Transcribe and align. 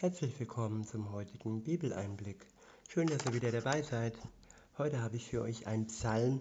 Herzlich 0.00 0.40
willkommen 0.40 0.86
zum 0.86 1.12
heutigen 1.12 1.62
Bibeleinblick. 1.62 2.46
Schön, 2.88 3.06
dass 3.06 3.26
ihr 3.26 3.34
wieder 3.34 3.52
dabei 3.52 3.82
seid. 3.82 4.14
Heute 4.78 5.02
habe 5.02 5.16
ich 5.16 5.28
für 5.28 5.42
euch 5.42 5.66
einen 5.66 5.88
Psalm 5.88 6.40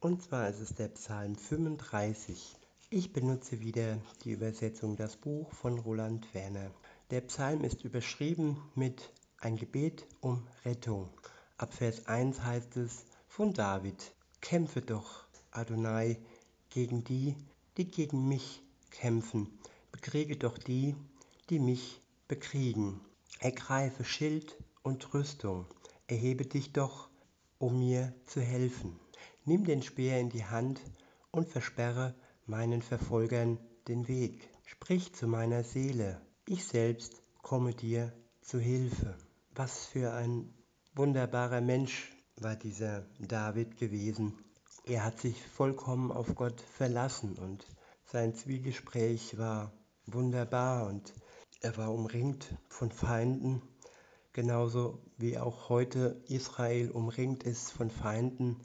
und 0.00 0.22
zwar 0.22 0.50
ist 0.50 0.60
es 0.60 0.74
der 0.74 0.88
Psalm 0.88 1.34
35. 1.34 2.56
Ich 2.90 3.10
benutze 3.14 3.60
wieder 3.60 3.96
die 4.22 4.32
Übersetzung 4.32 4.96
Das 4.96 5.16
Buch 5.16 5.50
von 5.54 5.78
Roland 5.78 6.26
Werner. 6.34 6.70
Der 7.10 7.22
Psalm 7.22 7.64
ist 7.64 7.84
überschrieben 7.84 8.58
mit 8.74 9.10
Ein 9.38 9.56
Gebet 9.56 10.06
um 10.20 10.46
Rettung. 10.66 11.08
Ab 11.56 11.72
Vers 11.72 12.06
1 12.06 12.42
heißt 12.42 12.76
es 12.76 13.06
von 13.28 13.54
David: 13.54 14.12
Kämpfe 14.42 14.82
doch, 14.82 15.24
Adonai, 15.52 16.18
gegen 16.68 17.02
die, 17.02 17.34
die 17.78 17.90
gegen 17.90 18.28
mich 18.28 18.60
kämpfen. 18.90 19.58
Bekriege 19.90 20.36
doch 20.36 20.58
die, 20.58 20.94
die 21.48 21.60
mich 21.60 22.02
bekriegen. 22.30 23.00
Ergreife 23.40 24.04
Schild 24.04 24.56
und 24.84 25.12
Rüstung. 25.12 25.66
Erhebe 26.06 26.46
dich 26.46 26.72
doch, 26.72 27.08
um 27.58 27.80
mir 27.80 28.14
zu 28.24 28.40
helfen. 28.40 29.00
Nimm 29.44 29.64
den 29.64 29.82
Speer 29.82 30.20
in 30.20 30.30
die 30.30 30.44
Hand 30.44 30.80
und 31.32 31.48
versperre 31.48 32.14
meinen 32.46 32.82
Verfolgern 32.82 33.58
den 33.88 34.06
Weg. 34.06 34.48
Sprich 34.64 35.12
zu 35.12 35.26
meiner 35.26 35.64
Seele. 35.64 36.20
Ich 36.46 36.64
selbst 36.64 37.20
komme 37.42 37.74
dir 37.74 38.12
zu 38.42 38.60
Hilfe. 38.60 39.18
Was 39.56 39.86
für 39.86 40.12
ein 40.12 40.54
wunderbarer 40.94 41.60
Mensch 41.60 42.12
war 42.36 42.54
dieser 42.54 43.06
David 43.18 43.76
gewesen. 43.76 44.38
Er 44.84 45.02
hat 45.04 45.18
sich 45.18 45.42
vollkommen 45.42 46.12
auf 46.12 46.36
Gott 46.36 46.60
verlassen 46.60 47.36
und 47.36 47.66
sein 48.04 48.36
Zwiegespräch 48.36 49.36
war 49.36 49.72
wunderbar 50.06 50.86
und 50.86 51.12
er 51.60 51.76
war 51.76 51.92
umringt 51.92 52.54
von 52.68 52.90
Feinden, 52.90 53.60
genauso 54.32 54.98
wie 55.18 55.38
auch 55.38 55.68
heute 55.68 56.22
Israel 56.28 56.90
umringt 56.90 57.42
ist 57.42 57.70
von 57.72 57.90
Feinden, 57.90 58.56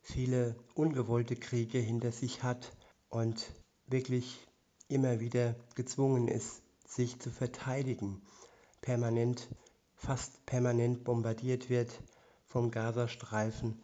viele 0.00 0.54
ungewollte 0.74 1.34
Kriege 1.34 1.78
hinter 1.78 2.12
sich 2.12 2.44
hat 2.44 2.72
und 3.08 3.52
wirklich 3.86 4.46
immer 4.86 5.18
wieder 5.18 5.56
gezwungen 5.74 6.28
ist, 6.28 6.62
sich 6.86 7.18
zu 7.18 7.30
verteidigen, 7.30 8.22
permanent, 8.80 9.48
fast 9.96 10.46
permanent 10.46 11.02
bombardiert 11.02 11.68
wird 11.68 11.90
vom 12.46 12.70
Gazastreifen 12.70 13.82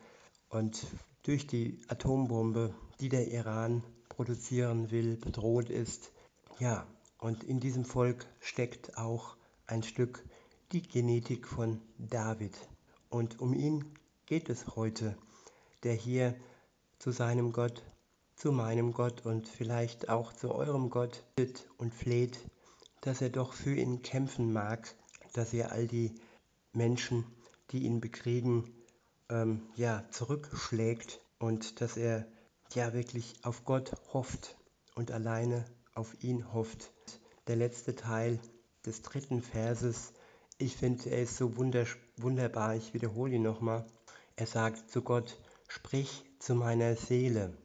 und 0.49 0.87
durch 1.25 1.47
die 1.49 1.81
Atombombe, 1.89 2.73
die 3.01 3.09
der 3.09 3.33
Iran 3.33 3.83
produzieren 4.09 4.93
will, 4.93 5.17
bedroht 5.17 5.71
ist. 5.71 6.13
Ja, 6.61 6.87
und 7.25 7.43
in 7.43 7.59
diesem 7.59 7.87
Volk 7.87 8.27
steckt 8.39 8.99
auch 8.99 9.39
ein 9.67 9.83
Stück 9.83 10.23
die 10.73 10.83
Genetik 10.83 11.49
von 11.49 11.81
David. 11.97 12.55
Und 13.09 13.41
um 13.41 13.55
ihn 13.55 13.83
geht 14.27 14.51
es 14.51 14.77
heute, 14.77 15.17
der 15.85 15.95
hier 15.95 16.35
zu 16.99 17.13
seinem 17.13 17.55
Gott, 17.55 17.83
zu 18.37 18.53
meinem 18.53 18.93
Gott 18.93 19.25
und 19.25 19.49
vielleicht 19.49 20.11
auch 20.11 20.35
zu 20.35 20.55
eurem 20.55 20.91
Gott 20.91 21.25
bittet 21.35 21.67
und 21.79 21.95
fleht, 21.95 22.45
dass 23.01 23.23
er 23.23 23.31
doch 23.31 23.55
für 23.55 23.75
ihn 23.75 24.03
kämpfen 24.03 24.53
mag, 24.53 24.95
dass 25.33 25.55
er 25.55 25.73
all 25.73 25.87
die 25.87 26.15
Menschen, 26.75 27.25
die 27.71 27.85
ihn 27.85 28.03
bekriegen, 28.03 28.71
ähm, 29.31 29.63
ja, 29.77 30.05
zurückschlägt 30.11 31.23
und 31.39 31.81
dass 31.81 31.97
er 31.97 32.27
ja 32.75 32.93
wirklich 32.93 33.33
auf 33.45 33.65
Gott 33.65 33.93
hofft 34.13 34.59
und 34.95 35.11
alleine 35.11 35.65
auf 35.95 36.23
ihn 36.23 36.53
hofft. 36.53 36.91
Der 37.47 37.57
letzte 37.57 37.95
Teil 37.95 38.41
des 38.85 39.03
dritten 39.03 39.43
Verses, 39.43 40.13
ich 40.59 40.77
finde, 40.77 41.11
er 41.11 41.23
ist 41.23 41.37
so 41.37 41.57
wunderbar, 41.57 42.77
ich 42.77 42.95
wiederhole 42.95 43.35
ihn 43.35 43.43
nochmal. 43.43 43.87
Er 44.37 44.47
sagt 44.47 44.91
zu 44.91 45.03
Gott, 45.03 45.39
sprich 45.69 46.25
zu 46.39 46.55
meiner 46.55 46.97
Seele, 46.97 47.57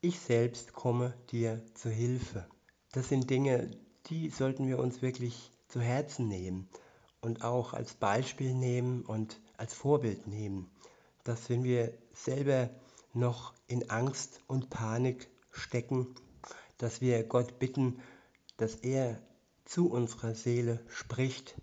ich 0.00 0.18
selbst 0.20 0.72
komme 0.72 1.14
dir 1.30 1.62
zu 1.74 1.90
Hilfe. 1.90 2.46
Das 2.92 3.08
sind 3.08 3.28
Dinge, 3.28 3.70
die 4.06 4.30
sollten 4.30 4.66
wir 4.66 4.78
uns 4.78 5.02
wirklich 5.02 5.50
zu 5.68 5.80
Herzen 5.80 6.28
nehmen 6.28 6.68
und 7.20 7.44
auch 7.44 7.74
als 7.74 7.94
Beispiel 7.94 8.54
nehmen 8.54 9.02
und 9.04 9.40
als 9.56 9.74
Vorbild 9.74 10.26
nehmen, 10.26 10.70
dass 11.24 11.50
wenn 11.50 11.64
wir 11.64 11.92
selber 12.12 12.70
noch 13.12 13.54
in 13.66 13.90
Angst 13.90 14.40
und 14.46 14.70
Panik 14.70 15.28
stecken, 15.52 16.14
dass 16.82 17.00
wir 17.00 17.22
Gott 17.24 17.58
bitten, 17.58 18.00
dass 18.56 18.74
er 18.76 19.20
zu 19.64 19.90
unserer 19.90 20.34
Seele 20.34 20.80
spricht 20.88 21.54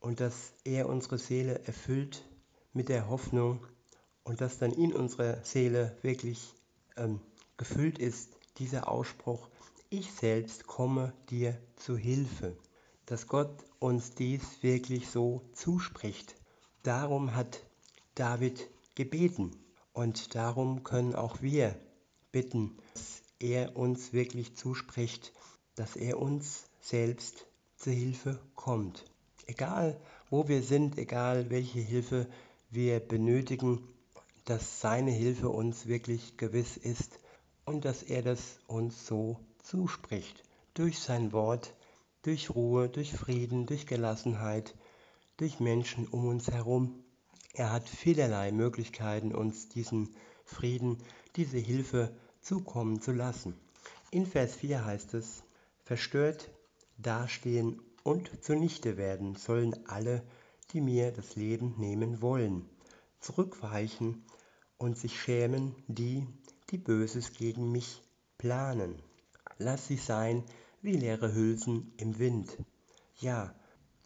und 0.00 0.20
dass 0.20 0.52
er 0.64 0.88
unsere 0.88 1.18
Seele 1.18 1.60
erfüllt 1.66 2.24
mit 2.72 2.88
der 2.88 3.08
Hoffnung 3.08 3.66
und 4.24 4.40
dass 4.40 4.58
dann 4.58 4.72
in 4.72 4.92
unserer 4.92 5.44
Seele 5.44 5.96
wirklich 6.02 6.54
ähm, 6.96 7.20
gefüllt 7.56 7.98
ist 7.98 8.36
dieser 8.58 8.88
Ausspruch, 8.88 9.48
ich 9.90 10.10
selbst 10.12 10.66
komme 10.66 11.12
dir 11.28 11.56
zu 11.76 11.96
Hilfe, 11.96 12.56
dass 13.06 13.26
Gott 13.26 13.64
uns 13.78 14.14
dies 14.14 14.62
wirklich 14.62 15.10
so 15.10 15.42
zuspricht. 15.52 16.34
Darum 16.82 17.34
hat 17.34 17.60
David 18.14 18.68
gebeten 18.94 19.50
und 19.92 20.34
darum 20.34 20.82
können 20.82 21.14
auch 21.14 21.42
wir 21.42 21.76
bitten, 22.30 22.78
er 23.42 23.76
uns 23.76 24.12
wirklich 24.12 24.56
zuspricht, 24.56 25.32
dass 25.74 25.96
er 25.96 26.18
uns 26.18 26.64
selbst 26.80 27.46
zur 27.76 27.92
Hilfe 27.92 28.40
kommt. 28.54 29.04
Egal 29.46 30.00
wo 30.30 30.48
wir 30.48 30.62
sind, 30.62 30.96
egal 30.96 31.50
welche 31.50 31.80
Hilfe 31.80 32.26
wir 32.70 33.00
benötigen, 33.00 33.86
dass 34.44 34.80
seine 34.80 35.10
Hilfe 35.10 35.48
uns 35.50 35.86
wirklich 35.86 36.36
gewiss 36.36 36.76
ist 36.76 37.18
und 37.64 37.84
dass 37.84 38.02
er 38.02 38.22
das 38.22 38.58
uns 38.66 39.06
so 39.06 39.38
zuspricht. 39.62 40.42
Durch 40.74 40.98
sein 41.00 41.32
Wort, 41.32 41.74
durch 42.22 42.50
Ruhe, 42.50 42.88
durch 42.88 43.12
Frieden, 43.12 43.66
durch 43.66 43.86
Gelassenheit, 43.86 44.74
durch 45.36 45.60
Menschen 45.60 46.06
um 46.06 46.26
uns 46.26 46.50
herum. 46.50 47.04
Er 47.52 47.72
hat 47.72 47.88
vielerlei 47.88 48.52
Möglichkeiten, 48.52 49.34
uns 49.34 49.68
diesen 49.68 50.14
Frieden, 50.44 50.98
diese 51.36 51.58
Hilfe 51.58 52.14
zukommen 52.42 53.00
zu 53.00 53.12
lassen. 53.12 53.54
In 54.10 54.26
Vers 54.26 54.56
4 54.56 54.84
heißt 54.84 55.14
es, 55.14 55.42
verstört 55.84 56.50
dastehen 56.98 57.80
und 58.02 58.30
zunichte 58.44 58.96
werden 58.96 59.36
sollen 59.36 59.74
alle, 59.86 60.22
die 60.72 60.80
mir 60.80 61.12
das 61.12 61.36
Leben 61.36 61.74
nehmen 61.78 62.20
wollen, 62.20 62.68
zurückweichen 63.20 64.24
und 64.76 64.98
sich 64.98 65.20
schämen 65.20 65.74
die, 65.86 66.26
die 66.70 66.78
Böses 66.78 67.32
gegen 67.32 67.70
mich 67.70 68.02
planen. 68.38 69.00
Lass 69.58 69.86
sie 69.86 69.96
sein 69.96 70.42
wie 70.80 70.96
leere 70.96 71.32
Hülsen 71.32 71.92
im 71.96 72.18
Wind. 72.18 72.56
Ja, 73.20 73.54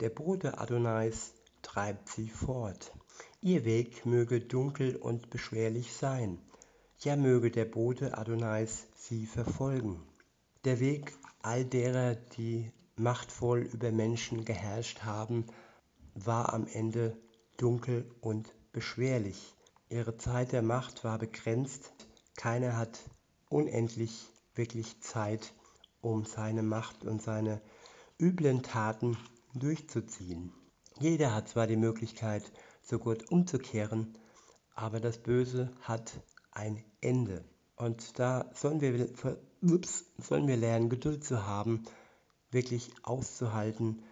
der 0.00 0.10
Bote 0.10 0.58
Adonais 0.58 1.32
treibt 1.62 2.10
sie 2.10 2.28
fort. 2.28 2.92
Ihr 3.41 3.64
Weg 3.64 4.04
möge 4.04 4.41
dunkel 4.41 4.96
und 4.96 5.30
beschwerlich 5.30 5.92
sein 5.92 6.38
ja 7.04 7.16
möge 7.16 7.50
der 7.50 7.64
Bote 7.64 8.16
Adonais 8.16 8.86
sie 8.96 9.26
verfolgen. 9.26 10.02
Der 10.64 10.80
Weg 10.80 11.12
all 11.42 11.64
derer, 11.64 12.14
die 12.14 12.72
machtvoll 12.96 13.60
über 13.60 13.92
Menschen 13.92 14.44
geherrscht 14.44 15.02
haben, 15.02 15.46
war 16.14 16.52
am 16.54 16.66
Ende 16.66 17.16
dunkel 17.56 18.08
und 18.20 18.48
beschwerlich. 18.72 19.54
Ihre 19.88 20.16
Zeit 20.16 20.52
der 20.52 20.62
Macht 20.62 21.04
war 21.04 21.18
begrenzt. 21.18 21.92
Keiner 22.36 22.76
hat 22.76 22.98
unendlich 23.48 24.26
wirklich 24.54 25.00
Zeit, 25.00 25.52
um 26.00 26.24
seine 26.24 26.62
Macht 26.62 27.04
und 27.04 27.22
seine 27.22 27.60
üblen 28.18 28.62
Taten 28.62 29.16
durchzuziehen. 29.54 30.52
Jeder 30.98 31.34
hat 31.34 31.49
zwar 31.49 31.66
die 31.66 31.76
Möglichkeit, 31.76 32.50
zu 32.82 32.99
Gott 32.99 33.31
umzukehren, 33.31 34.16
aber 34.75 35.00
das 35.00 35.19
Böse 35.19 35.72
hat 35.82 36.12
ein 36.56 36.82
Ende. 37.00 37.44
Und 37.76 38.19
da 38.19 38.50
sollen 38.55 38.81
wir, 38.81 39.08
ups, 39.62 40.05
sollen 40.19 40.49
wir 40.49 40.56
lernen, 40.56 40.88
Geduld 40.88 41.23
zu 41.23 41.47
haben, 41.47 41.85
wirklich 42.50 42.91
auszuhalten, 43.03 44.03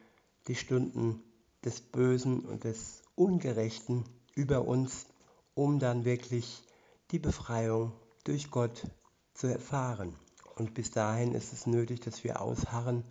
die 0.46 0.54
Stunden 0.54 1.22
des 1.64 1.80
Bösen 1.80 2.40
und 2.40 2.64
des 2.64 3.02
Ungerechten 3.14 4.04
über 4.34 4.66
uns, 4.66 5.06
um 5.54 5.78
dann 5.78 6.04
wirklich 6.04 6.62
die 7.10 7.18
Befreiung 7.18 7.92
durch 8.24 8.50
Gott 8.50 8.86
zu 9.32 9.46
erfahren. 9.46 10.14
Und 10.56 10.74
bis 10.74 10.90
dahin 10.90 11.32
ist 11.32 11.52
es 11.52 11.66
nötig, 11.66 12.00
dass 12.00 12.24
wir 12.24 12.42
ausharren 12.42 13.04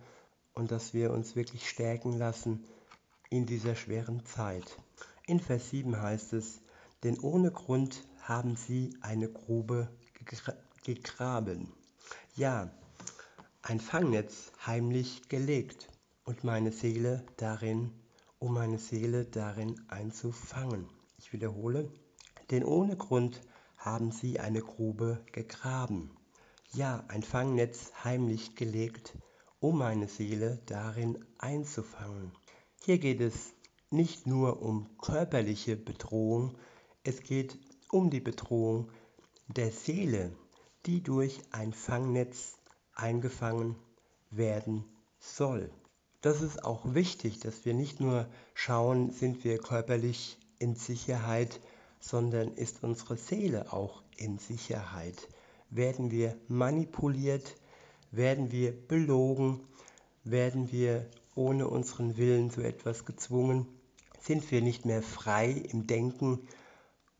und 0.54 0.70
dass 0.70 0.94
wir 0.94 1.10
uns 1.10 1.34
wirklich 1.34 1.68
stärken 1.68 2.12
lassen 2.12 2.64
in 3.30 3.46
dieser 3.46 3.74
schweren 3.74 4.24
Zeit. 4.24 4.64
In 5.26 5.40
Vers 5.40 5.70
7 5.70 6.00
heißt 6.00 6.34
es, 6.34 6.60
denn 7.04 7.20
ohne 7.20 7.52
Grund 7.52 8.02
haben 8.22 8.56
sie 8.56 8.96
eine 9.00 9.28
Grube 9.28 9.88
gegraben. 10.82 11.72
Ja, 12.34 12.70
ein 13.62 13.78
Fangnetz 13.78 14.50
heimlich 14.66 15.28
gelegt 15.28 15.88
und 16.24 16.42
meine 16.42 16.72
Seele 16.72 17.24
darin 17.36 17.92
um 18.44 18.52
meine 18.52 18.78
Seele 18.78 19.24
darin 19.24 19.80
einzufangen. 19.88 20.86
Ich 21.16 21.32
wiederhole, 21.32 21.90
denn 22.50 22.62
ohne 22.62 22.94
Grund 22.94 23.40
haben 23.78 24.10
sie 24.10 24.38
eine 24.38 24.60
Grube 24.60 25.24
gegraben. 25.32 26.10
Ja, 26.74 27.04
ein 27.08 27.22
Fangnetz 27.22 27.90
heimlich 28.04 28.54
gelegt, 28.54 29.16
um 29.60 29.78
meine 29.78 30.08
Seele 30.08 30.60
darin 30.66 31.24
einzufangen. 31.38 32.32
Hier 32.84 32.98
geht 32.98 33.22
es 33.22 33.54
nicht 33.90 34.26
nur 34.26 34.60
um 34.60 34.90
körperliche 34.98 35.76
Bedrohung, 35.76 36.58
es 37.04 37.22
geht 37.22 37.58
um 37.90 38.10
die 38.10 38.20
Bedrohung 38.20 38.90
der 39.46 39.70
Seele, 39.70 40.32
die 40.86 41.02
durch 41.02 41.38
ein 41.50 41.72
Fangnetz 41.72 42.54
eingefangen 42.94 43.76
werden 44.30 44.84
soll. 45.18 45.70
Das 46.22 46.40
ist 46.40 46.64
auch 46.64 46.94
wichtig, 46.94 47.40
dass 47.40 47.66
wir 47.66 47.74
nicht 47.74 48.00
nur 48.00 48.26
schauen, 48.54 49.12
sind 49.12 49.44
wir 49.44 49.58
körperlich 49.58 50.38
in 50.58 50.74
Sicherheit, 50.74 51.60
sondern 52.00 52.54
ist 52.54 52.82
unsere 52.82 53.16
Seele 53.16 53.72
auch 53.72 54.02
in 54.16 54.38
Sicherheit. 54.38 55.28
Werden 55.68 56.10
wir 56.10 56.36
manipuliert, 56.48 57.56
werden 58.10 58.50
wir 58.50 58.72
belogen, 58.72 59.60
werden 60.22 60.72
wir 60.72 61.10
ohne 61.34 61.68
unseren 61.68 62.16
Willen 62.16 62.50
zu 62.50 62.62
etwas 62.62 63.04
gezwungen, 63.04 63.66
sind 64.20 64.50
wir 64.50 64.62
nicht 64.62 64.86
mehr 64.86 65.02
frei 65.02 65.50
im 65.50 65.86
Denken 65.86 66.48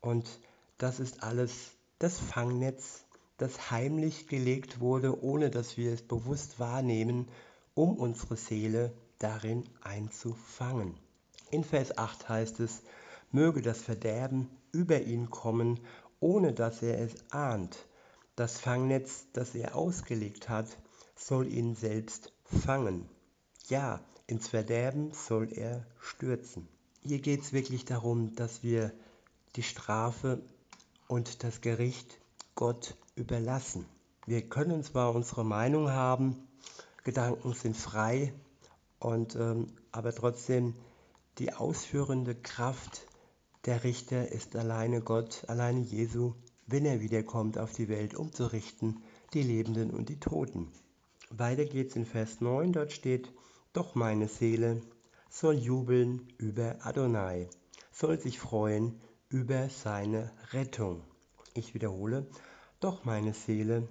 und 0.05 0.39
das 0.77 1.01
ist 1.01 1.23
alles 1.23 1.71
das 1.99 2.19
Fangnetz, 2.19 3.05
das 3.39 3.71
heimlich 3.71 4.29
gelegt 4.29 4.79
wurde, 4.79 5.23
ohne 5.23 5.49
dass 5.49 5.79
wir 5.79 5.93
es 5.93 6.03
bewusst 6.03 6.61
wahrnehmen, 6.61 7.27
um 7.75 7.97
unsere 7.97 8.37
Seele 8.37 8.93
darin 9.19 9.65
einzufangen. 9.83 10.99
In 11.51 11.65
Vers 11.65 11.97
8 11.97 12.29
heißt 12.29 12.61
es, 12.61 12.83
möge 13.33 13.63
das 13.63 13.81
Verderben 13.81 14.51
über 14.73 15.01
ihn 15.01 15.31
kommen, 15.31 15.81
ohne 16.21 16.53
dass 16.53 16.83
er 16.83 17.01
es 17.01 17.15
ahnt. 17.31 17.77
Das 18.37 18.59
Fangnetz, 18.59 19.27
das 19.33 19.55
er 19.55 19.75
ausgelegt 19.75 20.51
hat, 20.51 20.67
soll 21.17 21.51
ihn 21.51 21.77
selbst 21.77 22.31
fangen. 22.45 23.09
Ja, 23.69 24.05
ins 24.27 24.49
Verderben 24.49 25.13
soll 25.15 25.51
er 25.51 25.87
stürzen. 25.99 26.69
Hier 27.01 27.21
geht 27.21 27.41
es 27.41 27.53
wirklich 27.55 27.87
darum, 27.87 28.35
dass 28.35 28.63
wir 28.63 28.93
die 29.57 29.63
Strafe 29.63 30.43
und 31.09 31.45
das 31.45 31.61
Gericht 31.61 32.19
Gott 32.55 32.97
überlassen. 33.15 33.87
Wir 34.27 34.49
können 34.49 34.83
zwar 34.83 35.15
unsere 35.15 35.45
Meinung 35.45 35.91
haben, 35.91 36.49
Gedanken 37.05 37.53
sind 37.53 37.77
frei, 37.77 38.33
und, 38.99 39.37
ähm, 39.37 39.67
aber 39.93 40.15
trotzdem 40.15 40.75
die 41.39 41.53
ausführende 41.53 42.35
Kraft 42.35 43.07
der 43.67 43.85
Richter 43.85 44.33
ist 44.33 44.57
alleine 44.57 45.03
Gott, 45.03 45.45
alleine 45.47 45.81
Jesu, 45.81 46.35
wenn 46.67 46.87
er 46.87 47.01
wiederkommt 47.01 47.59
auf 47.59 47.73
die 47.73 47.89
Welt, 47.89 48.15
um 48.15 48.33
zu 48.33 48.51
richten 48.51 49.03
die 49.35 49.43
Lebenden 49.43 49.91
und 49.91 50.09
die 50.09 50.21
Toten. 50.21 50.73
Weiter 51.31 51.65
geht's 51.65 51.97
in 51.97 52.07
Vers 52.07 52.41
9, 52.41 52.73
dort 52.73 52.93
steht, 52.93 53.33
doch 53.73 53.95
meine 53.95 54.29
Seele 54.29 54.81
soll 55.29 55.57
jubeln 55.57 56.33
über 56.39 56.77
Adonai, 56.81 57.49
soll 57.93 58.19
sich 58.19 58.39
freuen 58.39 59.01
über 59.29 59.69
seine 59.69 60.31
Rettung. 60.53 61.03
Ich 61.55 61.75
wiederhole, 61.75 62.27
doch 62.81 63.05
meine 63.05 63.35
Seele 63.35 63.89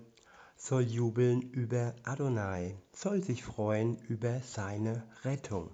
soll 0.55 0.83
jubeln 0.83 1.41
über 1.41 1.95
Adonai, 2.03 2.77
soll 2.93 3.21
sich 3.21 3.43
freuen 3.43 3.97
über 4.07 4.39
seine 4.41 5.03
Rettung. 5.23 5.69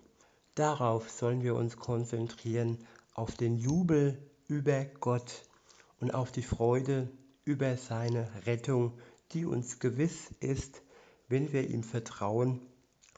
Darauf 0.55 1.09
sollen 1.09 1.43
wir 1.43 1.55
uns 1.55 1.77
konzentrieren, 1.77 2.79
auf 3.13 3.35
den 3.35 3.57
Jubel 3.57 4.17
über 4.47 4.85
Gott 4.85 5.43
und 5.99 6.13
auf 6.13 6.31
die 6.31 6.41
Freude 6.41 7.09
über 7.45 7.77
seine 7.77 8.27
Rettung, 8.45 8.97
die 9.31 9.45
uns 9.45 9.79
gewiss 9.79 10.31
ist, 10.39 10.81
wenn 11.27 11.53
wir 11.53 11.69
ihm 11.69 11.83
vertrauen, 11.83 12.61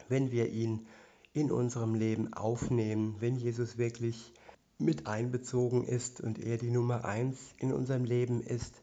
wenn 0.09 0.31
wir 0.31 0.49
ihn 0.49 0.87
in 1.33 1.51
unserem 1.51 1.95
Leben 1.95 2.33
aufnehmen, 2.33 3.15
wenn 3.19 3.37
Jesus 3.37 3.77
wirklich 3.77 4.33
mit 4.81 5.07
einbezogen 5.07 5.85
ist 5.85 6.21
und 6.21 6.39
er 6.39 6.57
die 6.57 6.71
Nummer 6.71 7.05
eins 7.05 7.37
in 7.57 7.71
unserem 7.71 8.03
Leben 8.03 8.41
ist, 8.41 8.81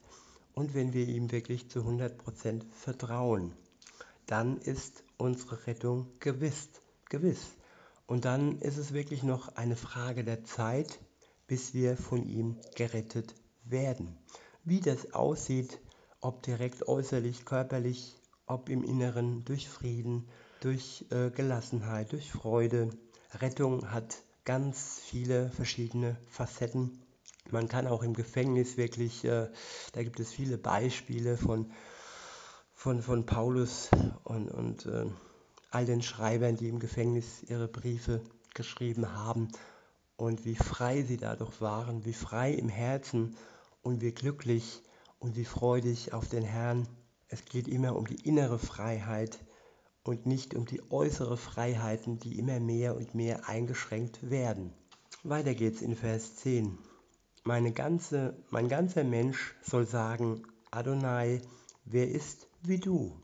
und 0.54 0.74
wenn 0.74 0.92
wir 0.92 1.06
ihm 1.06 1.30
wirklich 1.30 1.70
zu 1.70 1.80
100% 1.80 2.62
vertrauen, 2.72 3.52
dann 4.26 4.58
ist 4.58 5.04
unsere 5.16 5.68
Rettung 5.68 6.08
gewiss, 6.18 6.68
gewiss. 7.08 7.46
Und 8.08 8.24
dann 8.24 8.58
ist 8.58 8.76
es 8.76 8.92
wirklich 8.92 9.22
noch 9.22 9.54
eine 9.54 9.76
Frage 9.76 10.24
der 10.24 10.42
Zeit, 10.42 10.98
bis 11.46 11.74
wir 11.74 11.96
von 11.96 12.26
ihm 12.26 12.56
gerettet 12.74 13.36
werden. 13.64 14.18
Wie 14.64 14.80
das 14.80 15.12
aussieht, 15.12 15.80
ob 16.20 16.42
direkt 16.42 16.88
äußerlich, 16.88 17.44
körperlich, 17.44 18.16
ob 18.46 18.68
im 18.68 18.82
Inneren, 18.82 19.44
durch 19.44 19.68
Frieden, 19.68 20.26
durch 20.60 21.04
äh, 21.10 21.30
Gelassenheit, 21.30 22.12
durch 22.12 22.32
Freude. 22.32 22.90
Rettung 23.34 23.92
hat 23.92 24.16
ganz 24.48 25.00
viele 25.04 25.50
verschiedene 25.50 26.16
Facetten 26.28 26.98
man 27.50 27.68
kann 27.68 27.86
auch 27.86 28.02
im 28.02 28.14
Gefängnis 28.14 28.76
wirklich, 28.76 29.24
äh, 29.24 29.48
da 29.92 30.02
gibt 30.02 30.20
es 30.20 30.32
viele 30.32 30.58
Beispiele 30.58 31.36
von, 31.36 31.72
von, 32.74 33.02
von 33.02 33.24
Paulus 33.24 33.88
und, 34.24 34.50
und 34.50 34.86
äh, 34.86 35.06
all 35.70 35.86
den 35.86 36.02
Schreibern, 36.02 36.56
die 36.56 36.68
im 36.68 36.78
Gefängnis 36.78 37.42
ihre 37.44 37.68
Briefe 37.68 38.20
geschrieben 38.54 39.14
haben 39.14 39.48
und 40.16 40.44
wie 40.44 40.56
frei 40.56 41.02
sie 41.02 41.16
dadurch 41.16 41.60
waren, 41.60 42.04
wie 42.04 42.12
frei 42.12 42.52
im 42.52 42.68
Herzen 42.68 43.36
und 43.82 44.02
wie 44.02 44.12
glücklich 44.12 44.82
und 45.18 45.36
wie 45.36 45.44
freudig 45.44 46.12
auf 46.12 46.28
den 46.28 46.44
Herrn. 46.44 46.86
Es 47.28 47.44
geht 47.44 47.68
immer 47.68 47.96
um 47.96 48.06
die 48.06 48.28
innere 48.28 48.58
Freiheit 48.58 49.38
und 50.08 50.24
nicht 50.24 50.54
um 50.54 50.64
die 50.64 50.80
äußere 50.90 51.36
Freiheiten, 51.36 52.18
die 52.18 52.38
immer 52.38 52.60
mehr 52.60 52.96
und 52.96 53.14
mehr 53.14 53.46
eingeschränkt 53.46 54.30
werden. 54.30 54.72
Weiter 55.22 55.54
geht's 55.54 55.82
in 55.82 55.94
Vers 55.94 56.36
10. 56.36 56.78
Meine 57.44 57.72
ganze, 57.72 58.34
mein 58.48 58.68
ganzer 58.68 59.04
Mensch 59.04 59.54
soll 59.62 59.86
sagen, 59.86 60.44
Adonai, 60.70 61.42
wer 61.84 62.10
ist 62.10 62.48
wie 62.62 62.78
du? 62.78 63.20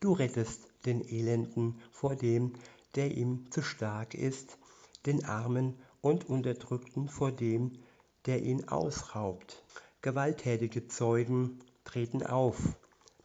Du 0.00 0.14
rettest 0.14 0.66
den 0.84 1.08
Elenden 1.08 1.80
vor 1.92 2.16
dem, 2.16 2.54
der 2.96 3.16
ihm 3.16 3.48
zu 3.52 3.62
stark 3.62 4.14
ist, 4.14 4.58
den 5.06 5.24
Armen 5.24 5.76
und 6.00 6.28
Unterdrückten 6.28 7.08
vor 7.08 7.30
dem, 7.30 7.78
der 8.26 8.42
ihn 8.42 8.68
ausraubt. 8.68 9.62
Gewalttätige 10.02 10.88
Zeugen 10.88 11.60
treten 11.84 12.24
auf. 12.24 12.58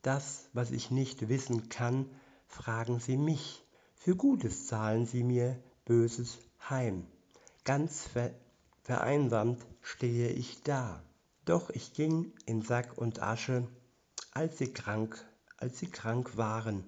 Das, 0.04 0.50
was 0.54 0.70
ich 0.70 0.92
nicht 0.92 1.30
wissen 1.30 1.70
kann, 1.70 2.06
fragen 2.52 3.00
sie 3.00 3.18
mich. 3.18 3.64
Für 3.96 4.16
Gutes 4.16 4.68
zahlen 4.68 5.06
sie 5.06 5.24
mir 5.24 5.62
Böses 5.86 6.38
heim. 6.70 7.08
Ganz 7.64 8.06
ver 8.06 8.32
vereinsamt 8.84 9.66
stehe 9.82 10.30
ich 10.30 10.62
da. 10.64 11.02
Doch 11.46 11.70
ich 11.70 11.94
ging 11.94 12.34
in 12.46 12.62
Sack 12.62 12.98
und 12.98 13.22
Asche, 13.22 13.68
als 14.32 14.58
sie 14.58 14.74
krank, 14.74 15.24
als 15.58 15.80
sie 15.80 15.88
krank 15.88 16.38
waren. 16.38 16.84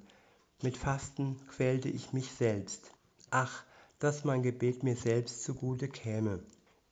Mit 0.61 0.77
Fasten 0.77 1.39
quälte 1.47 1.89
ich 1.89 2.13
mich 2.13 2.31
selbst. 2.31 2.91
Ach, 3.29 3.63
dass 3.99 4.25
mein 4.25 4.43
Gebet 4.43 4.83
mir 4.83 4.95
selbst 4.95 5.43
zugute 5.43 5.87
käme. 5.87 6.43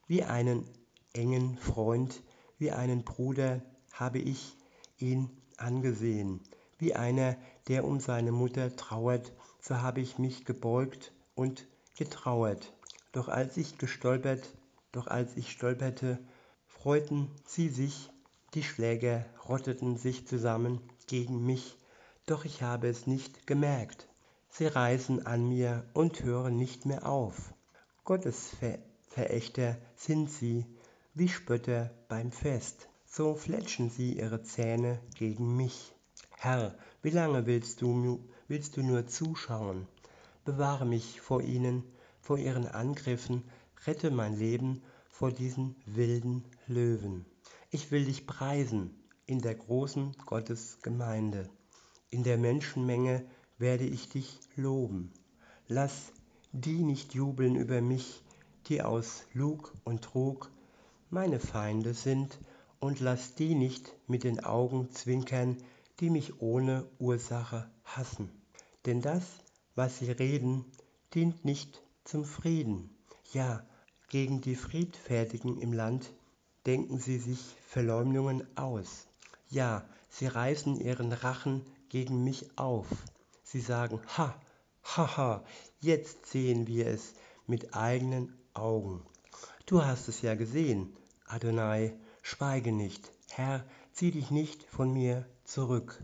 Wie 0.07 0.23
einen 0.23 0.67
engen 1.13 1.57
Freund, 1.57 2.21
wie 2.57 2.71
einen 2.71 3.03
Bruder 3.03 3.61
habe 3.91 4.19
ich 4.19 4.55
ihn 4.97 5.29
angesehen. 5.57 6.41
Wie 6.77 6.95
einer, 6.95 7.37
der 7.67 7.85
um 7.85 7.99
seine 7.99 8.31
Mutter 8.31 8.75
trauert, 8.75 9.31
so 9.59 9.81
habe 9.81 10.01
ich 10.01 10.17
mich 10.17 10.45
gebeugt 10.45 11.13
und 11.35 11.67
getrauert. 11.97 12.73
Doch 13.11 13.27
als 13.27 13.57
ich 13.57 13.77
gestolpert 13.77 14.47
doch 14.91 15.07
als 15.07 15.37
ich 15.37 15.51
stolperte, 15.51 16.19
freuten 16.65 17.29
sie 17.45 17.69
sich, 17.69 18.09
die 18.53 18.63
Schläger 18.63 19.25
rotteten 19.47 19.97
sich 19.97 20.27
zusammen 20.27 20.81
gegen 21.07 21.45
mich, 21.45 21.77
doch 22.25 22.43
ich 22.43 22.61
habe 22.61 22.89
es 22.89 23.07
nicht 23.07 23.47
gemerkt. 23.47 24.07
Sie 24.49 24.67
reißen 24.67 25.25
an 25.25 25.47
mir 25.47 25.85
und 25.93 26.23
hören 26.23 26.57
nicht 26.57 26.85
mehr 26.85 27.05
auf. 27.05 27.53
Gottesverächter 28.03 29.77
sind 29.95 30.29
sie, 30.29 30.65
wie 31.13 31.29
Spötter 31.29 31.91
beim 32.09 32.33
Fest. 32.33 32.89
So 33.05 33.35
fletschen 33.35 33.89
sie 33.89 34.17
ihre 34.17 34.43
Zähne 34.43 34.99
gegen 35.15 35.55
mich. 35.55 35.95
Herr, 36.37 36.75
wie 37.01 37.10
lange 37.10 37.46
willst 37.46 37.81
du, 37.81 38.20
willst 38.48 38.77
du 38.77 38.84
nur 38.84 39.08
zuschauen? 39.08 39.88
Bewahre 40.46 40.86
mich 40.86 41.22
vor 41.22 41.41
ihnen, 41.41 41.84
vor 42.20 42.38
ihren 42.38 42.67
Angriffen, 42.67 43.43
rette 43.86 44.12
mein 44.12 44.38
Leben 44.38 44.81
vor 45.10 45.31
diesen 45.31 45.75
wilden 45.86 46.43
Löwen. 46.67 47.25
Ich 47.70 47.91
will 47.91 48.05
dich 48.05 48.27
preisen 48.27 48.91
in 49.25 49.39
der 49.39 49.55
großen 49.55 50.15
Gottesgemeinde. 50.25 51.50
In 52.10 52.24
der 52.24 52.38
Menschenmenge 52.38 53.25
werde 53.58 53.86
ich 53.86 54.10
dich 54.10 54.39
loben. 54.55 55.12
Lass 55.67 56.12
die 56.51 56.84
nicht 56.84 57.13
jubeln 57.13 57.55
über 57.55 57.81
mich, 57.81 58.24
die 58.67 58.81
aus 58.81 59.24
Lug 59.34 59.74
und 59.84 60.03
Trug 60.03 60.51
meine 61.10 61.39
Feinde 61.39 61.93
sind, 61.93 62.38
und 62.79 63.00
lass 63.00 63.36
die 63.36 63.53
nicht 63.53 63.96
mit 64.08 64.24
den 64.24 64.43
Augen 64.43 64.89
zwinkern, 64.91 65.55
die 66.00 66.10
mich 66.10 66.41
ohne 66.41 66.89
Ursache 67.00 67.69
hassen. 67.83 68.29
Denn 68.86 69.01
das, 69.01 69.24
was 69.75 70.00
sie 70.00 70.12
reden, 70.12 70.65
dient 71.13 71.45
nicht 71.45 71.81
zum 72.03 72.25
Frieden. 72.25 72.95
Ja, 73.33 73.65
gegen 74.10 74.41
die 74.41 74.55
Friedfertigen 74.55 75.57
im 75.57 75.74
Land 75.74 76.12
denken 76.65 77.00
sie 77.00 77.17
sich 77.17 77.39
Verleumdungen 77.67 78.45
aus. 78.57 79.07
Ja, 79.50 79.86
sie 80.10 80.27
reißen 80.27 80.79
ihren 80.79 81.12
Rachen 81.12 81.65
gegen 81.89 82.24
mich 82.24 82.57
auf. 82.57 82.88
Sie 83.43 83.62
sagen, 83.62 84.01
ha, 84.17 84.39
ha, 84.83 85.17
ha, 85.17 85.43
jetzt 85.79 86.25
sehen 86.25 86.67
wir 86.67 86.88
es 86.88 87.13
mit 87.48 87.75
eigenen 87.75 88.33
Augen. 88.53 89.03
Du 89.65 89.83
hast 89.83 90.07
es 90.07 90.21
ja 90.21 90.36
gesehen, 90.36 90.95
Adonai, 91.25 91.93
schweige 92.21 92.71
nicht, 92.71 93.12
Herr, 93.29 93.65
zieh 93.93 94.12
dich 94.12 94.31
nicht 94.31 94.63
von 94.63 94.93
mir 94.93 95.25
zurück. 95.51 96.01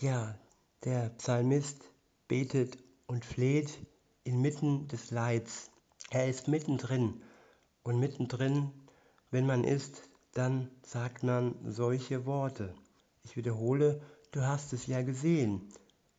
Ja, 0.00 0.38
der 0.84 1.10
Psalmist 1.18 1.92
betet 2.28 2.78
und 3.06 3.26
fleht 3.26 3.78
inmitten 4.24 4.88
des 4.88 5.10
Leids. 5.10 5.70
Er 6.08 6.30
ist 6.30 6.48
mittendrin 6.48 7.22
und 7.82 8.00
mittendrin, 8.00 8.72
wenn 9.30 9.44
man 9.44 9.64
ist, 9.64 10.08
dann 10.32 10.70
sagt 10.82 11.24
man 11.24 11.56
solche 11.70 12.24
Worte. 12.24 12.74
Ich 13.22 13.36
wiederhole, 13.36 14.00
du 14.30 14.40
hast 14.40 14.72
es 14.72 14.86
ja 14.86 15.02
gesehen. 15.02 15.68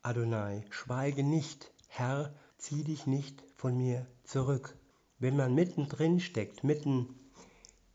Adonai, 0.03 0.63
schweige 0.69 1.23
nicht, 1.23 1.71
Herr, 1.87 2.35
zieh 2.59 2.83
dich 2.83 3.07
nicht 3.07 3.43
von 3.55 3.75
mir 3.75 4.05
zurück. 4.23 4.77
Wenn 5.17 5.35
man 5.35 5.55
mittendrin 5.55 6.19
steckt, 6.19 6.63
mitten 6.63 7.09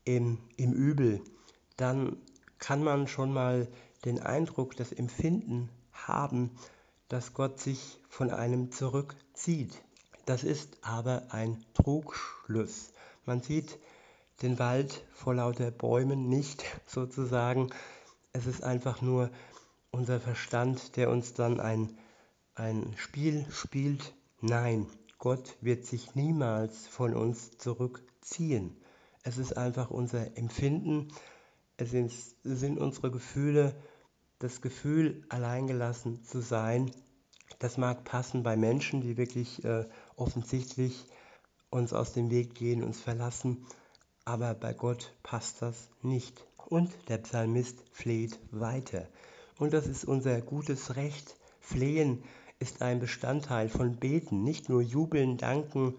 im, 0.03 0.39
im 0.57 0.73
Übel, 0.73 1.21
dann 1.77 2.17
kann 2.59 2.83
man 2.83 3.07
schon 3.07 3.31
mal 3.31 3.69
den 4.05 4.21
Eindruck, 4.21 4.75
das 4.75 4.91
Empfinden 4.91 5.69
haben, 5.91 6.51
dass 7.07 7.33
Gott 7.33 7.59
sich 7.59 7.99
von 8.09 8.29
einem 8.31 8.71
zurückzieht. 8.71 9.81
Das 10.25 10.43
ist 10.43 10.77
aber 10.81 11.27
ein 11.29 11.63
Trugschluss. 11.73 12.93
Man 13.25 13.41
sieht 13.41 13.77
den 14.41 14.59
Wald 14.59 15.05
vor 15.13 15.35
lauter 15.35 15.71
Bäumen 15.71 16.27
nicht 16.27 16.63
sozusagen. 16.87 17.69
Es 18.31 18.45
ist 18.45 18.63
einfach 18.63 19.01
nur 19.01 19.29
unser 19.91 20.19
Verstand, 20.19 20.95
der 20.95 21.09
uns 21.09 21.33
dann 21.33 21.59
ein, 21.59 21.97
ein 22.55 22.93
Spiel 22.97 23.45
spielt. 23.51 24.13
Nein, 24.41 24.87
Gott 25.19 25.55
wird 25.61 25.85
sich 25.85 26.15
niemals 26.15 26.87
von 26.87 27.13
uns 27.15 27.57
zurückziehen. 27.57 28.75
Es 29.23 29.37
ist 29.37 29.55
einfach 29.55 29.89
unser 29.89 30.35
Empfinden, 30.37 31.13
es 31.77 31.91
sind, 31.91 32.11
es 32.11 32.35
sind 32.43 32.77
unsere 32.77 33.09
Gefühle, 33.09 33.75
das 34.43 34.61
Gefühl, 34.61 35.23
alleingelassen 35.29 36.23
zu 36.25 36.41
sein. 36.41 36.91
Das 37.59 37.77
mag 37.77 38.03
passen 38.03 38.43
bei 38.43 38.57
Menschen, 38.57 38.99
die 38.99 39.15
wirklich 39.15 39.63
äh, 39.63 39.85
offensichtlich 40.17 41.05
uns 41.69 41.93
aus 41.93 42.11
dem 42.11 42.29
Weg 42.29 42.53
gehen, 42.53 42.83
uns 42.83 42.99
verlassen, 42.99 43.65
aber 44.25 44.53
bei 44.53 44.73
Gott 44.73 45.13
passt 45.23 45.61
das 45.61 45.89
nicht. 46.01 46.45
Und 46.67 46.91
der 47.07 47.19
Psalmist 47.19 47.83
fleht 47.91 48.37
weiter. 48.51 49.07
Und 49.59 49.73
das 49.73 49.87
ist 49.87 50.03
unser 50.03 50.41
gutes 50.41 50.97
Recht. 50.97 51.37
Flehen 51.61 52.23
ist 52.59 52.81
ein 52.81 52.99
Bestandteil 52.99 53.69
von 53.69 53.95
Beten, 53.95 54.43
nicht 54.43 54.67
nur 54.67 54.81
jubeln, 54.81 55.37
danken. 55.37 55.95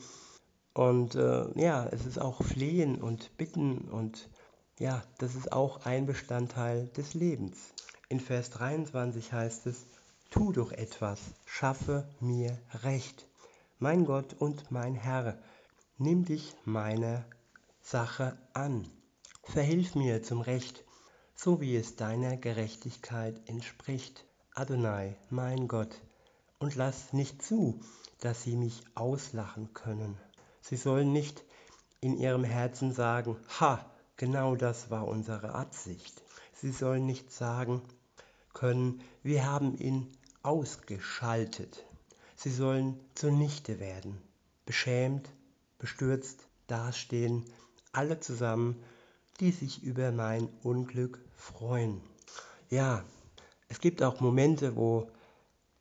Und 0.75 1.15
äh, 1.15 1.47
ja, 1.59 1.87
es 1.87 2.05
ist 2.05 2.19
auch 2.19 2.43
Flehen 2.43 3.01
und 3.01 3.37
Bitten 3.39 3.89
und 3.89 4.29
ja, 4.79 5.03
das 5.19 5.35
ist 5.35 5.53
auch 5.53 5.87
ein 5.87 6.07
Bestandteil 6.07 6.89
des 6.89 7.15
Lebens. 7.15 7.59
In 8.09 8.19
Vers 8.19 8.51
23 8.51 9.33
heißt 9.33 9.67
es, 9.67 9.87
tu 10.31 10.53
doch 10.53 10.73
etwas, 10.73 11.21
schaffe 11.47 12.09
mir 12.21 12.59
Recht. 12.83 13.29
Mein 13.79 14.05
Gott 14.05 14.35
und 14.39 14.71
mein 14.71 14.95
Herr, 14.95 15.39
nimm 15.99 16.25
dich 16.25 16.55
meiner 16.65 17.25
Sache 17.83 18.37
an. 18.53 18.91
Verhilf 19.45 19.95
mir 19.95 20.23
zum 20.23 20.41
Recht, 20.41 20.85
so 21.37 21.61
wie 21.61 21.77
es 21.77 21.97
deiner 21.97 22.37
Gerechtigkeit 22.37 23.41
entspricht. 23.49 24.25
Adonai, 24.55 25.17
mein 25.31 25.69
Gott, 25.69 26.01
und 26.59 26.75
lass 26.75 27.13
nicht 27.13 27.43
zu, 27.43 27.81
dass 28.21 28.43
sie 28.43 28.57
mich 28.57 28.83
auslachen 28.95 29.73
können. 29.75 30.17
Sie 30.61 30.77
sollen 30.77 31.13
nicht 31.13 31.45
in 32.01 32.17
ihrem 32.17 32.45
Herzen 32.45 32.93
sagen, 32.93 33.37
ha, 33.61 33.85
genau 34.17 34.57
das 34.57 34.91
war 34.91 35.07
unsere 35.07 35.55
Absicht. 35.55 36.23
Sie 36.53 36.71
sollen 36.71 37.07
nicht 37.07 37.33
sagen 37.33 37.83
können, 38.53 39.03
wir 39.23 39.47
haben 39.47 39.77
ihn 39.77 40.09
ausgeschaltet. 40.43 41.85
Sie 42.37 42.51
sollen 42.51 42.99
zunichte 43.15 43.81
werden, 43.81 44.21
beschämt, 44.67 45.31
bestürzt 45.79 46.47
dastehen, 46.67 47.45
alle 47.93 48.21
zusammen, 48.21 48.83
die 49.41 49.51
sich 49.51 49.83
über 49.83 50.13
mein 50.13 50.49
Unglück 50.63 51.21
freuen. 51.37 52.01
Ja, 52.71 53.05
es 53.69 53.81
gibt 53.81 54.03
auch 54.03 54.21
Momente, 54.21 54.77
wo, 54.77 55.11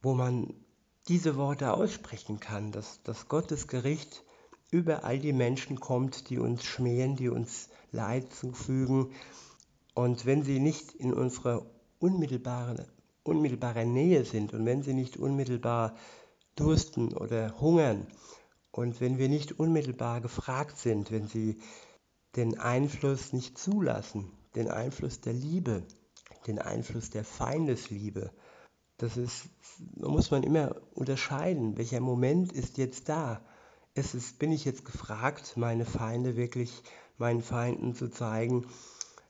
wo 0.02 0.14
man 0.14 0.54
diese 1.08 1.36
Worte 1.36 1.74
aussprechen 1.74 2.40
kann, 2.40 2.72
dass, 2.72 3.02
dass 3.04 3.28
Gottes 3.28 3.68
Gericht 3.68 4.24
über 4.74 5.04
all 5.04 5.20
die 5.20 5.34
Menschen 5.34 5.80
kommt, 5.80 6.30
die 6.30 6.40
uns 6.40 6.64
schmähen, 6.64 7.16
die 7.16 7.30
uns 7.30 7.70
Leid 7.92 8.34
zufügen. 8.34 9.12
Und 9.94 10.26
wenn 10.26 10.44
sie 10.44 10.60
nicht 10.60 10.94
in 10.94 11.14
unserer 11.14 11.66
unmittelbaren, 12.00 12.86
unmittelbaren 13.24 13.94
Nähe 13.94 14.26
sind 14.26 14.54
und 14.54 14.66
wenn 14.66 14.82
sie 14.82 14.94
nicht 14.94 15.16
unmittelbar 15.18 15.96
dursten 16.56 17.14
oder 17.14 17.60
hungern 17.60 18.08
und 18.72 19.00
wenn 19.00 19.18
wir 19.18 19.30
nicht 19.30 19.60
unmittelbar 19.60 20.20
gefragt 20.20 20.78
sind, 20.78 21.12
wenn 21.12 21.28
sie 21.28 21.60
den 22.36 22.60
Einfluss 22.60 23.32
nicht 23.32 23.58
zulassen, 23.58 24.32
den 24.56 24.70
Einfluss 24.70 25.22
der 25.22 25.34
Liebe, 25.34 25.84
den 26.48 26.60
Einfluss 26.60 27.12
der 27.12 27.24
Feindesliebe, 27.24 28.32
das 28.98 29.18
ist, 29.18 29.50
muss 29.96 30.32
man 30.32 30.44
immer 30.44 30.76
unterscheiden, 30.94 31.78
welcher 31.78 32.00
Moment 32.00 32.52
ist 32.52 32.78
jetzt 32.78 33.10
da. 33.10 33.44
Es 33.96 34.16
ist, 34.16 34.40
bin 34.40 34.52
ich 34.52 34.66
jetzt 34.66 34.86
gefragt, 34.86 35.56
meine 35.56 35.86
Feinde 35.86 36.36
wirklich 36.36 36.82
meinen 37.20 37.44
Feinden 37.44 37.94
zu 37.94 38.10
zeigen, 38.10 38.66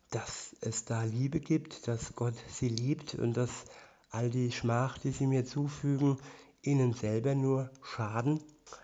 dass 0.10 0.56
es 0.62 0.86
da 0.86 1.04
Liebe 1.04 1.42
gibt, 1.42 1.86
dass 1.90 2.16
Gott 2.16 2.36
sie 2.48 2.70
liebt 2.70 3.16
und 3.16 3.36
dass 3.36 3.66
all 4.10 4.30
die 4.30 4.54
Schmach, 4.54 4.98
die 4.98 5.12
sie 5.12 5.28
mir 5.28 5.44
zufügen, 5.44 6.18
ihnen 6.62 6.94
selber 6.94 7.36
nur 7.36 7.72
schaden. 7.82 8.40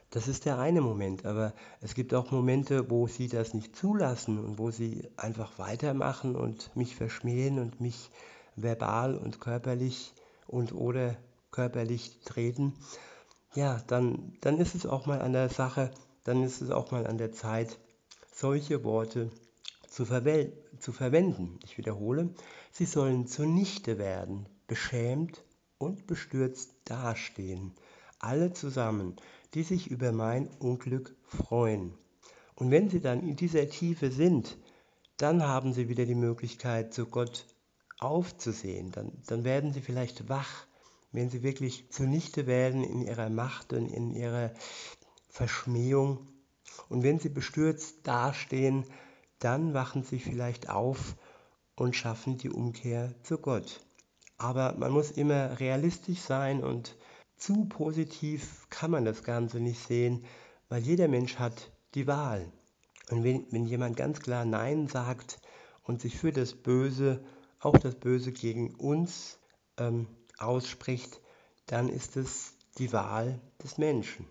Das 0.10 0.28
ist 0.28 0.44
der 0.44 0.60
eine 0.60 0.82
Moment, 0.82 1.26
aber 1.26 1.54
es 1.80 1.94
gibt 1.94 2.14
auch 2.14 2.30
Momente, 2.30 2.90
wo 2.90 3.08
sie 3.08 3.30
das 3.30 3.54
nicht 3.54 3.74
zulassen 3.74 4.38
und 4.38 4.58
wo 4.58 4.72
sie 4.72 5.08
einfach 5.16 5.60
weitermachen 5.60 6.36
und 6.36 6.76
mich 6.76 6.98
verschmähen 6.98 7.58
und 7.58 7.80
mich 7.80 8.10
verbal 8.58 9.16
und 9.16 9.40
körperlich 9.40 10.14
und 10.46 10.74
oder 10.74 11.16
körperlich 11.52 12.20
treten, 12.26 12.74
ja, 13.56 13.82
dann, 13.88 14.34
dann 14.42 14.58
ist 14.60 14.76
es 14.76 14.86
auch 14.86 15.06
mal 15.06 15.22
an 15.22 15.34
der 15.34 15.50
Sache, 15.50 15.92
dann 16.24 16.44
ist 16.44 16.62
es 16.62 16.70
auch 16.70 16.92
mal 16.92 17.08
an 17.08 17.18
der 17.18 17.32
Zeit, 17.32 17.80
solche 18.32 18.84
Worte 18.84 19.30
zu, 19.90 20.06
zu 20.06 20.92
verwenden. 20.94 21.60
Ich 21.64 21.78
wiederhole, 21.78 22.30
sie 22.72 22.86
sollen 22.86 23.28
zunichte 23.28 23.98
werden, 23.98 24.48
beschämt 24.68 25.44
und 25.78 26.08
bestürzt 26.08 26.76
dastehen, 26.86 27.74
alle 28.20 28.54
zusammen, 28.54 29.16
die 29.54 29.64
sich 29.64 29.90
über 29.90 30.12
mein 30.12 30.48
Unglück 30.60 31.16
freuen. 31.24 31.94
Und 32.56 32.72
wenn 32.72 32.90
sie 32.90 33.00
dann 33.00 33.28
in 33.28 33.36
dieser 33.36 33.70
Tiefe 33.70 34.12
sind, 34.12 34.58
dann 35.18 35.44
haben 35.44 35.74
sie 35.74 35.90
wieder 35.90 36.06
die 36.06 36.16
Möglichkeit, 36.16 36.94
zu 36.94 37.06
Gott 37.06 37.46
aufzusehen. 38.00 38.92
Dann, 38.92 39.12
dann 39.28 39.44
werden 39.44 39.74
sie 39.74 39.82
vielleicht 39.82 40.30
wach, 40.30 40.66
wenn 41.12 41.30
sie 41.30 41.44
wirklich 41.44 41.90
zunichte 41.92 42.48
werden 42.48 42.84
in 42.84 43.02
ihrer 43.02 43.30
Macht 43.30 43.74
und 43.74 43.88
in 43.90 44.12
ihrer 44.12 44.52
Verschmähung. 45.30 46.28
Und 46.88 47.04
wenn 47.04 47.20
sie 47.20 47.30
bestürzt 47.30 48.08
dastehen, 48.08 48.86
dann 49.40 49.74
wachen 49.74 50.04
sie 50.04 50.20
vielleicht 50.20 50.70
auf 50.70 51.16
und 51.76 51.96
schaffen 51.96 52.38
die 52.38 52.50
Umkehr 52.50 53.16
zu 53.24 53.38
Gott. 53.38 53.82
Aber 54.38 54.76
man 54.78 54.92
muss 54.92 55.12
immer 55.12 55.60
realistisch 55.60 56.20
sein 56.20 56.64
und 56.64 56.96
zu 57.38 57.66
positiv 57.66 58.68
kann 58.70 58.92
man 58.92 59.06
das 59.06 59.24
Ganze 59.24 59.60
nicht 59.60 59.86
sehen, 59.86 60.26
weil 60.68 60.82
jeder 60.82 61.08
Mensch 61.08 61.38
hat 61.40 61.72
die 61.96 62.06
Wahl. 62.06 62.52
Und 63.10 63.24
wenn, 63.24 63.46
wenn 63.52 63.66
jemand 63.66 63.96
ganz 63.98 64.20
klar 64.20 64.46
Nein 64.46 64.88
sagt 64.88 65.40
und 65.84 66.02
sich 66.02 66.18
für 66.18 66.32
das 66.32 66.54
Böse 66.54 67.24
auch 67.60 67.78
das 67.78 67.96
Böse 67.96 68.32
gegen 68.32 68.76
uns 68.76 69.40
ähm, 69.78 70.08
ausspricht, 70.42 71.20
dann 71.68 71.90
ist 71.90 72.18
es 72.18 72.54
die 72.78 72.92
Wahl 72.94 73.40
des 73.64 73.78
Menschen. 73.78 74.26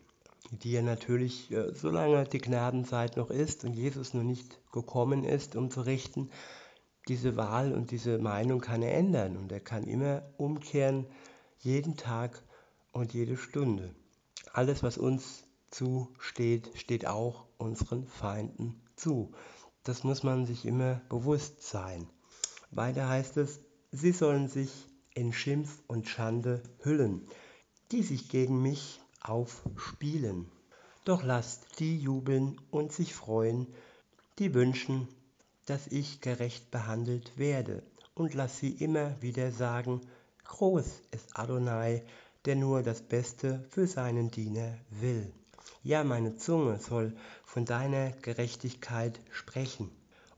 die 0.51 0.75
er 0.75 0.83
natürlich, 0.83 1.51
äh, 1.51 1.75
solange 1.75 2.25
die 2.25 2.39
Gnadenzeit 2.39 3.17
noch 3.17 3.31
ist 3.31 3.65
und 3.65 3.75
Jesus 3.75 4.15
noch 4.15 4.23
nicht 4.23 4.59
gekommen 4.73 5.25
ist, 5.25 5.57
um 5.57 5.71
zu 5.71 5.83
richten, 5.83 6.31
diese 7.09 7.37
Wahl 7.37 7.73
und 7.73 7.91
diese 7.91 8.19
Meinung 8.19 8.61
kann 8.61 8.83
er 8.83 8.95
ändern 8.95 9.37
und 9.37 9.51
er 9.53 9.61
kann 9.61 9.85
immer 9.85 10.23
umkehren, 10.37 11.07
jeden 11.59 11.97
Tag 11.97 12.43
und 12.93 13.15
jede 13.15 13.37
Stunde. 13.37 13.95
Alles, 14.53 14.83
was 14.83 14.99
uns 14.99 15.45
zusteht, 15.71 16.71
steht 16.75 17.07
auch 17.07 17.47
unseren 17.59 18.07
Feinden 18.07 18.81
zu. 18.97 19.33
Das 19.85 20.05
muss 20.05 20.23
man 20.23 20.47
sich 20.47 20.65
immer 20.65 21.01
bewusst 21.09 21.63
sein. 21.63 22.09
Weiter 22.71 23.09
heißt 23.09 23.37
es, 23.39 23.61
sie 23.91 24.13
sollen 24.13 24.49
sich 24.49 24.71
in 25.19 25.33
Schimpf 25.33 25.83
und 25.89 26.09
Schande 26.09 26.63
hüllen, 26.83 27.27
die 27.91 28.03
sich 28.03 28.29
gegen 28.29 28.63
mich 28.63 29.01
aufspielen. 29.21 30.47
Doch 31.05 31.25
lasst 31.25 31.81
die 31.81 31.99
jubeln 31.99 32.61
und 32.71 32.93
sich 32.93 33.15
freuen, 33.15 33.67
die 34.39 34.55
wünschen, 34.55 35.09
dass 35.67 35.89
ich 35.89 36.21
gerecht 36.21 36.71
behandelt 36.71 37.37
werde. 37.37 37.83
Und 38.15 38.35
lass 38.35 38.59
sie 38.59 38.71
immer 38.71 39.21
wieder 39.21 39.51
sagen, 39.51 40.01
groß 40.45 41.03
ist 41.11 41.37
Adonai, 41.37 42.05
der 42.45 42.57
nur 42.57 42.83
das 42.83 43.03
Beste 43.03 43.67
für 43.71 43.87
seinen 43.87 44.31
Diener 44.31 44.79
will. 44.91 45.33
Ja, 45.83 46.05
meine 46.05 46.37
Zunge 46.37 46.79
soll 46.79 47.17
von 47.45 47.65
deiner 47.65 48.13
Gerechtigkeit 48.13 49.21
sprechen 49.31 49.91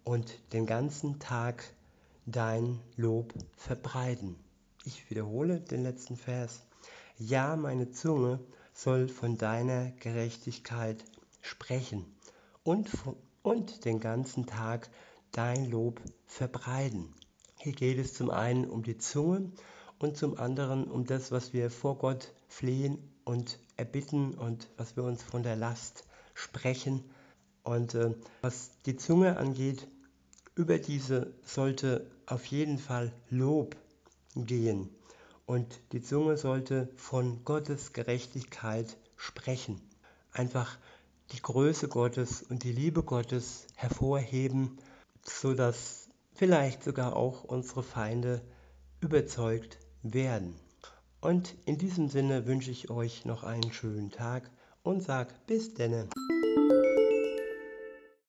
und 0.05 0.39
den 0.53 0.67
ganzen 0.67 1.19
Tag 1.19 1.65
dein 2.27 2.81
Lob 2.97 3.35
verbreiten. 3.57 4.37
Ich 4.85 5.11
wiederhole 5.11 5.61
den 5.61 5.83
letzten 5.83 6.17
Vers. 6.17 6.63
Ja, 7.19 7.55
meine 7.55 7.91
Zunge 7.91 8.41
soll 8.73 9.09
von 9.09 9.37
deiner 9.37 9.91
Gerechtigkeit 10.01 11.05
sprechen 11.43 12.07
und, 12.65 12.89
und 13.43 13.85
den 13.85 14.01
ganzen 14.01 14.47
Tag 14.47 14.89
dein 15.33 15.71
Lob 15.71 16.01
verbreiten. 16.27 17.13
Hier 17.59 17.73
geht 17.73 17.99
es 17.99 18.15
zum 18.15 18.31
einen 18.31 18.65
um 18.71 18.83
die 18.83 18.97
Zunge 18.97 19.53
und 19.99 20.17
zum 20.17 20.39
anderen 20.39 20.85
um 20.85 21.05
das, 21.05 21.31
was 21.31 21.53
wir 21.53 21.71
vor 21.71 21.99
Gott 21.99 22.33
flehen 22.49 22.99
und 23.25 23.59
erbitten 23.77 24.33
und 24.33 24.71
was 24.79 24.97
wir 24.97 25.05
uns 25.05 25.23
von 25.23 25.43
der 25.43 25.57
Last 25.57 26.05
sprechen. 26.33 27.05
Und 27.65 27.95
äh, 27.95 28.15
was 28.41 28.71
die 28.87 28.97
Zunge 28.97 29.37
angeht, 29.37 29.87
über 30.55 30.79
diese 30.79 31.35
sollte 31.45 32.11
auf 32.25 32.47
jeden 32.47 32.79
Fall 32.79 33.13
Lob 33.29 33.77
gehen. 34.35 34.89
Und 35.47 35.81
die 35.93 36.03
Zunge 36.03 36.37
sollte 36.37 36.89
von 36.97 37.45
Gottes 37.45 37.93
Gerechtigkeit 37.93 38.97
sprechen. 39.17 39.81
Einfach 40.33 40.79
die 41.33 41.43
Größe 41.43 41.89
Gottes 41.89 42.43
und 42.43 42.65
die 42.65 42.73
Liebe 42.73 43.03
Gottes 43.03 43.67
hervorheben, 43.75 44.79
sodass 45.23 46.09
vielleicht 46.35 46.83
sogar 46.83 47.17
auch 47.17 47.45
unsere 47.45 47.83
Feinde 47.83 48.43
überzeugt 49.01 49.79
werden. 50.03 50.55
Und 51.21 51.55
in 51.67 51.79
diesem 51.79 52.09
Sinne 52.09 52.47
wünsche 52.47 52.71
ich 52.71 52.91
euch 52.91 53.25
noch 53.25 53.45
einen 53.45 53.73
schönen 53.73 54.11
Tag 54.11 54.51
und 54.83 55.03
sag 55.03 55.47
bis 55.47 55.75
denne. 55.75 56.09